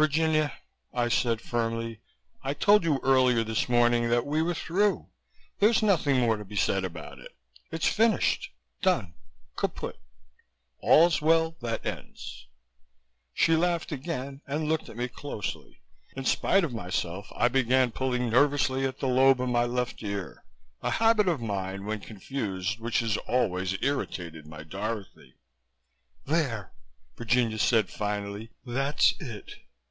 [0.00, 0.56] "Virginia,"
[0.94, 2.00] I said firmly,
[2.42, 5.10] "I told you earlier this morning that we were through.
[5.58, 7.36] There's nothing more to be said about it.
[7.70, 8.48] It's finished,
[8.80, 9.12] done,
[9.58, 9.98] kaput!
[10.78, 12.46] All's well that ends."
[13.34, 15.82] She laughed again, and looked at me closely.
[16.16, 20.44] In spite of myself, I began pulling nervously at the lobe of my left ear,
[20.80, 25.34] a habit of mine when confused which has always irritated my Dorothy.
[26.24, 26.72] "There!"
[27.18, 29.56] Virginia said finally, "that's it!"